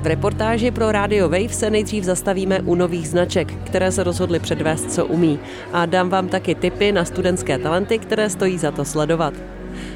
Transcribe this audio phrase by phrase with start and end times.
[0.00, 4.92] V reportáži pro Radio Wave se nejdřív zastavíme u nových značek, které se rozhodly předvést,
[4.92, 5.38] co umí.
[5.72, 9.34] A dám vám taky tipy na studentské talenty, které stojí za to sledovat.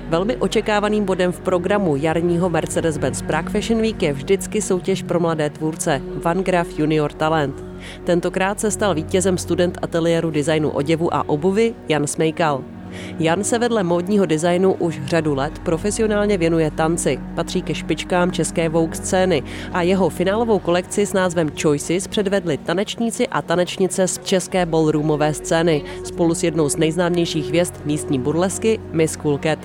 [0.09, 5.50] Velmi očekávaným bodem v programu jarního Mercedes-Benz Prague Fashion Week je vždycky soutěž pro mladé
[5.50, 7.64] tvůrce Van Graf Junior Talent.
[8.04, 12.73] Tentokrát se stal vítězem student ateliéru designu oděvu a obuvy Jan Smejkal.
[13.19, 18.69] Jan se vedle módního designu už řadu let profesionálně věnuje tanci, patří ke špičkám české
[18.69, 24.66] Vogue scény a jeho finálovou kolekci s názvem Choices předvedli tanečníci a tanečnice z české
[24.66, 29.59] ballroomové scény spolu s jednou z nejznámějších hvězd místní burlesky Miss Cool Cat.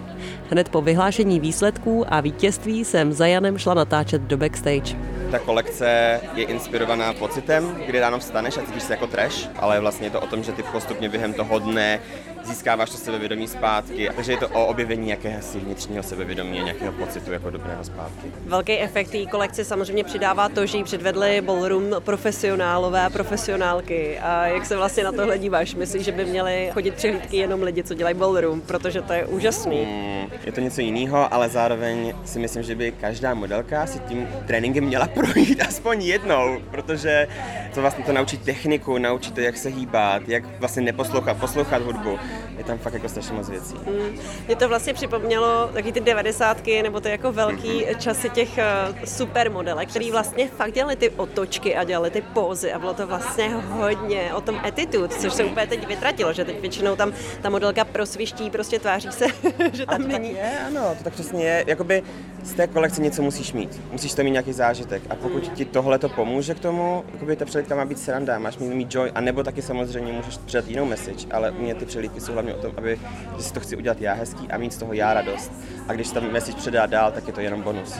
[0.49, 4.95] Hned po vyhlášení výsledků a vítězství jsem za Janem šla natáčet do backstage.
[5.31, 10.07] Ta kolekce je inspirovaná pocitem, kdy ráno vstaneš a cítíš se jako trash, ale vlastně
[10.07, 11.99] je to o tom, že ty postupně během toho dne
[12.43, 14.09] získáváš to sebevědomí zpátky.
[14.15, 18.31] Takže je to o objevení nějakého vnitřního sebevědomí a nějakého pocitu jako dobrého zpátky.
[18.45, 24.19] Velký efekt té kolekce samozřejmě přidává to, že ji předvedli ballroom profesionálové a profesionálky.
[24.19, 25.75] A jak se vlastně na tohle díváš?
[25.75, 29.85] Myslíš, že by měli chodit přehlídky jenom lidi, co dělají ballroom, protože to je úžasný.
[29.85, 34.27] Mm, je to něco jiného, ale zároveň si myslím, že by každá modelka si tím
[34.47, 37.27] tréninkem měla projít aspoň jednou, protože
[37.73, 42.19] to vlastně to naučí techniku, naučí to, jak se hýbat, jak vlastně neposlouchat, poslouchat hudbu
[42.57, 43.75] je tam fakt jako strašně moc věcí.
[43.75, 44.19] Mm.
[44.47, 47.97] Mě to vlastně připomnělo taky ty devadesátky, nebo ty jako velký mm-hmm.
[47.97, 52.79] časy těch uh, supermodelek, který vlastně fakt dělali ty otočky a dělali ty pózy a
[52.79, 56.95] bylo to vlastně hodně o tom attitude, což se úplně teď vytratilo, že teď většinou
[56.95, 59.25] tam ta modelka prosviští, prostě tváří se,
[59.73, 60.29] že tam to není.
[60.29, 61.63] Tak je, ano, to tak přesně je.
[61.67, 62.03] Jakoby
[62.43, 63.81] z té kolekce něco musíš mít.
[63.91, 65.03] Musíš to mít nějaký zážitek.
[65.09, 68.57] A pokud ti tohle to pomůže k tomu, jakoby ta přelídka má být sranda, máš
[68.57, 72.21] mít, mít joy, a nebo taky samozřejmě můžeš předat jinou message, ale mě ty přelídky
[72.21, 72.99] jsou hlavně o tom, aby
[73.37, 75.51] že si to chci udělat já hezký a mít z toho já radost.
[75.87, 77.93] A když tam message předá dál, tak je to jenom bonus.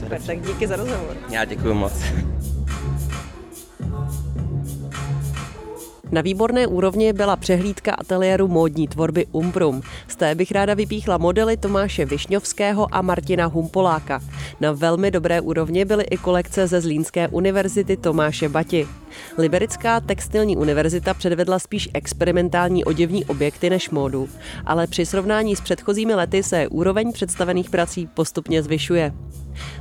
[0.00, 1.16] Super, tak díky za rozhovor.
[1.30, 1.92] Já děkuji moc.
[6.12, 9.82] Na výborné úrovni byla přehlídka ateliéru módní tvorby Umbrum.
[10.08, 14.20] Z té bych ráda vypíchla modely Tomáše Višňovského a Martina Humpoláka.
[14.60, 18.86] Na velmi dobré úrovni byly i kolekce ze Zlínské univerzity Tomáše Bati.
[19.38, 24.28] Liberická textilní univerzita předvedla spíš experimentální oděvní objekty než módu,
[24.66, 29.12] ale při srovnání s předchozími lety se úroveň představených prací postupně zvyšuje.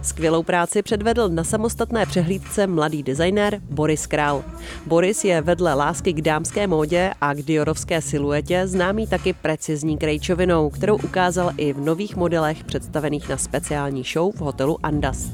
[0.01, 4.43] Skvělou práci předvedl na samostatné přehlídce mladý designér Boris Král.
[4.85, 10.69] Boris je vedle lásky k dámské módě a k diorovské siluetě známý taky precizní krejčovinou,
[10.69, 15.29] kterou ukázal i v nových modelech představených na speciální show v hotelu Andas.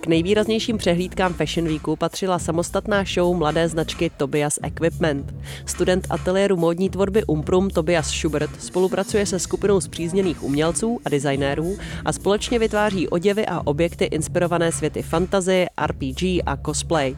[0.00, 5.34] K nejvýraznějším přehlídkám Fashion Weeku patřila samostatná show mladé značky Tobias Equipment.
[5.66, 12.12] Student ateliéru módní tvorby Umprum Tobias Schubert spolupracuje se skupinou zpřízněných umělců a designérů a
[12.12, 17.16] společně vytváří oděvy a objekty inspirované světy fantasy, RPG a cosplay.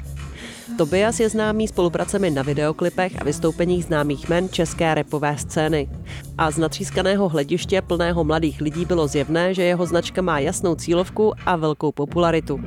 [0.78, 5.88] Tobias je známý spolupracemi na videoklipech a vystoupeních známých men české repové scény.
[6.38, 11.32] A z natřískaného hlediště plného mladých lidí bylo zjevné, že jeho značka má jasnou cílovku
[11.47, 12.60] a velkou popularitu.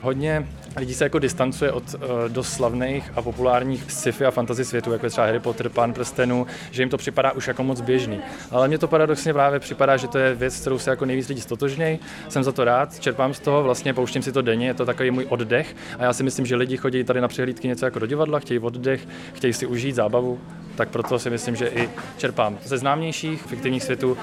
[0.00, 4.92] Hodně lidí se jako distancuje od uh, dost slavných a populárních sci-fi a fantasy světů,
[4.92, 8.20] jako je třeba Harry Potter, Pán prstenů, že jim to připadá už jako moc běžný.
[8.50, 11.40] Ale mně to paradoxně právě připadá, že to je věc, kterou se jako nejvíc lidí
[11.40, 11.98] stotožnějí.
[12.28, 15.10] Jsem za to rád, čerpám z toho, vlastně pouštím si to denně, je to takový
[15.10, 18.06] můj oddech a já si myslím, že lidi chodí tady na přehlídky něco jako do
[18.06, 20.40] divadla, chtějí oddech, chtějí si užít zábavu,
[20.74, 22.58] tak proto si myslím, že i čerpám.
[22.64, 24.18] Ze známějších fiktivních světů, uh,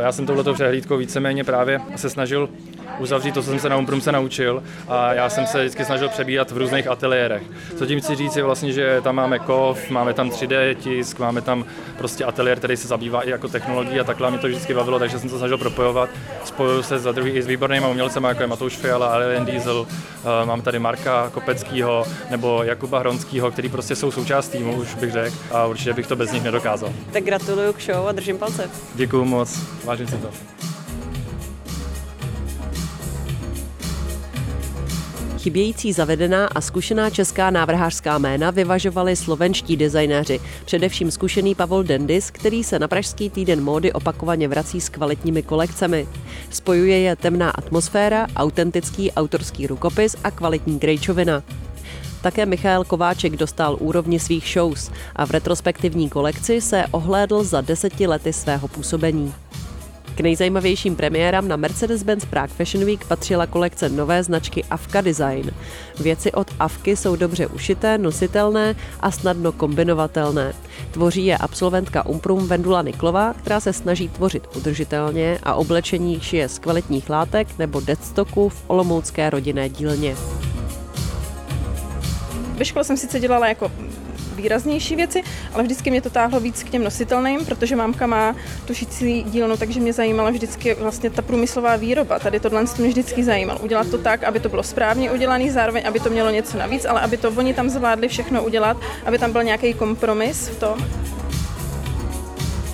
[0.00, 2.48] já jsem touhletou přehlídkou víceméně právě se snažil
[2.98, 6.08] uzavřít to, co jsem se na Umprum se naučil a já jsem se vždycky snažil
[6.08, 7.42] přebírat v různých ateliérech.
[7.78, 11.40] Co tím chci říct je vlastně, že tam máme kov, máme tam 3D tisk, máme
[11.40, 11.64] tam
[11.98, 15.18] prostě ateliér, který se zabývá i jako technologií a takhle mě to vždycky bavilo, takže
[15.18, 16.10] jsem se snažil propojovat.
[16.44, 19.86] Spojuju se za druhý i s výbornými umělcemi, jako je Matouš Fiala, Alien Diesel, uh,
[20.44, 25.36] mám tady Marka Kopeckýho nebo Jakuba Hronskýho, který prostě jsou součást týmu, už bych řekl,
[25.52, 26.92] a určitě bych to bez nich nedokázal.
[27.12, 28.70] Tak gratuluju k show a držím palce.
[28.94, 30.65] Děkuju moc, vážím si to.
[35.46, 42.64] Chybějící zavedená a zkušená česká návrhářská jména vyvažovali slovenští designéři, především zkušený Pavol Dendis, který
[42.64, 46.08] se na Pražský týden módy opakovaně vrací s kvalitními kolekcemi.
[46.50, 51.42] Spojuje je temná atmosféra, autentický autorský rukopis a kvalitní grejčovina.
[52.22, 58.06] Také Michal Kováček dostal úrovni svých shows a v retrospektivní kolekci se ohlédl za deseti
[58.06, 59.34] lety svého působení.
[60.16, 65.50] K nejzajímavějším premiérám na Mercedes-Benz Prague Fashion Week patřila kolekce nové značky Avka Design.
[66.00, 70.54] Věci od Avky jsou dobře ušité, nositelné a snadno kombinovatelné.
[70.90, 76.58] Tvoří je absolventka Umprum Vendula Niklova, která se snaží tvořit udržitelně a oblečení šije z
[76.58, 80.16] kvalitních látek nebo deadstocku v olomoucké rodinné dílně.
[82.58, 83.72] Ve škole jsem sice dělala jako
[84.36, 85.22] výraznější věci,
[85.52, 89.80] ale vždycky mě to táhlo víc k těm nositelným, protože mámka má tušící dílnu, takže
[89.80, 92.18] mě zajímala vždycky vlastně ta průmyslová výroba.
[92.18, 93.58] Tady tohle mě vždycky zajímalo.
[93.58, 97.00] Udělat to tak, aby to bylo správně udělané, zároveň aby to mělo něco navíc, ale
[97.00, 100.86] aby to oni tam zvládli všechno udělat, aby tam byl nějaký kompromis v tom.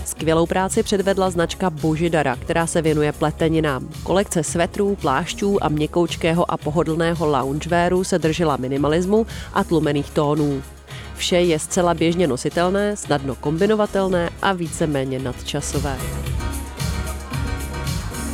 [0.04, 3.88] Skvělou práci předvedla značka Božidara, která se věnuje pleteninám.
[4.02, 10.62] Kolekce svetrů, plášťů a měkoučkého a pohodlného loungewearu se držela minimalismu a tlumených tónů.
[11.22, 15.98] Vše je zcela běžně nositelné, snadno kombinovatelné a víceméně nadčasové.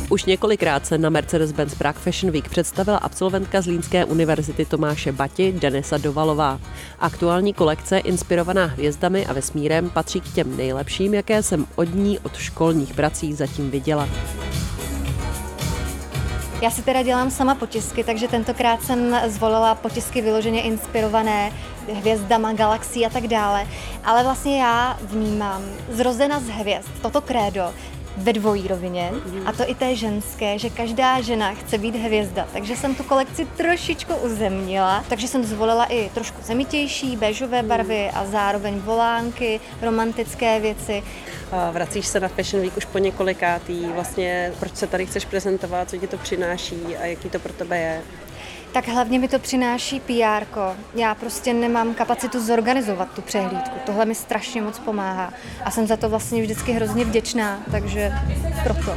[0.09, 5.51] Už několikrát se na Mercedes-Benz Prague Fashion Week představila absolventka z Línské univerzity Tomáše Bati
[5.51, 6.59] Denisa Dovalová.
[6.99, 12.37] Aktuální kolekce, inspirovaná hvězdami a vesmírem, patří k těm nejlepším, jaké jsem od ní od
[12.37, 14.09] školních prací zatím viděla.
[16.61, 21.51] Já si teda dělám sama potisky, takže tentokrát jsem zvolila potisky vyloženě inspirované
[21.93, 23.67] hvězdama, galaxií a tak dále.
[24.03, 27.73] Ale vlastně já vnímám zrozena z hvězd, toto krédo,
[28.17, 29.11] ve dvojí rovině,
[29.45, 32.47] a to i té ženské, že každá žena chce být hvězda.
[32.53, 38.25] Takže jsem tu kolekci trošičku uzemnila, takže jsem zvolila i trošku zemitější, béžové barvy a
[38.25, 41.03] zároveň volánky, romantické věci.
[41.71, 45.97] Vracíš se na Fashion Week už po několikátý, vlastně proč se tady chceš prezentovat, co
[45.97, 48.01] ti to přináší a jaký to pro tebe je?
[48.71, 50.45] Tak hlavně mi to přináší PR.
[50.95, 53.79] Já prostě nemám kapacitu zorganizovat tu přehlídku.
[53.85, 55.33] Tohle mi strašně moc pomáhá.
[55.65, 58.11] A jsem za to vlastně vždycky hrozně vděčná, takže
[58.63, 58.95] proto.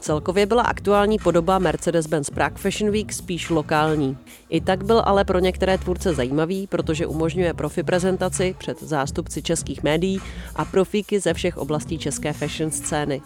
[0.00, 4.18] Celkově byla aktuální podoba Mercedes-Benz Prague Fashion Week spíš lokální.
[4.48, 9.82] I tak byl ale pro některé tvůrce zajímavý, protože umožňuje profi prezentaci před zástupci českých
[9.82, 10.20] médií
[10.56, 13.22] a profíky ze všech oblastí české fashion scény.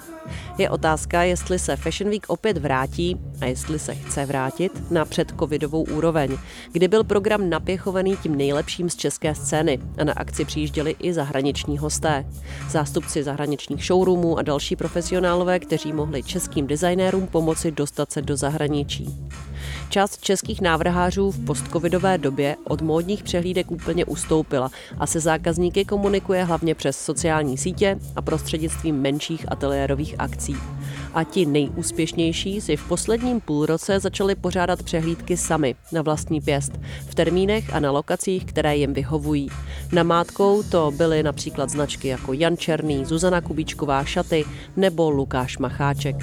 [0.59, 5.83] Je otázka, jestli se Fashion Week opět vrátí a jestli se chce vrátit na předcovidovou
[5.83, 6.37] úroveň,
[6.73, 11.79] kdy byl program napěchovaný tím nejlepším z české scény a na akci přijížděli i zahraniční
[11.79, 12.25] hosté.
[12.71, 19.17] Zástupci zahraničních showroomů a další profesionálové, kteří mohli českým designérům pomoci dostat se do zahraničí.
[19.89, 26.45] Část českých návrhářů v postcovidové době od módních přehlídek úplně ustoupila a se zákazníky komunikuje
[26.45, 30.57] hlavně přes sociální sítě a prostřednictvím menších ateliérových akcí.
[31.15, 36.73] A ti nejúspěšnější si v posledním půlroce začali pořádat přehlídky sami na vlastní pěst,
[37.09, 39.49] v termínech a na lokacích, které jim vyhovují.
[39.93, 44.45] Namátkou to byly například značky jako Jan Černý, Zuzana Kubíčková Šaty
[44.77, 46.17] nebo Lukáš Macháček.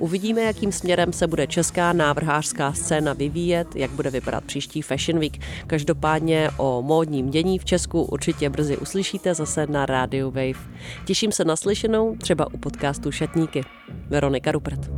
[0.00, 5.38] Uvidíme, jakým směrem se bude česká návrhářská scéna vyvíjet, jak bude vypadat příští Fashion Week.
[5.66, 10.70] Každopádně o módním dění v Česku určitě brzy uslyšíte zase na Radio Wave.
[11.04, 13.62] Těším se na slyšenou třeba u podcastu Šatníky.
[14.08, 14.90] Veronika Rupert.